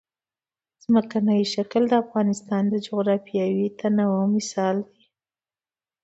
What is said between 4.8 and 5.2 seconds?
دی.